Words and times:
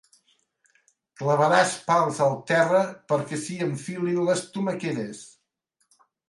Clavaràs 1.19 1.75
pals 1.89 2.21
al 2.27 2.33
terra 2.53 2.79
perquè 3.13 3.39
s'hi 3.43 3.59
enfilin 3.67 4.19
les 4.31 4.43
tomaqueres. 4.57 5.21